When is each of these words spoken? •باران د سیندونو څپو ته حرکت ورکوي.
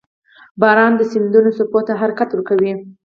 •باران 0.61 0.93
د 0.97 1.01
سیندونو 1.11 1.51
څپو 1.57 1.79
ته 1.87 1.93
حرکت 2.01 2.29
ورکوي. 2.31 2.73